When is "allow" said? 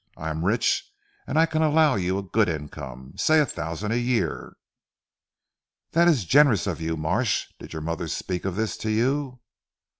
1.61-1.93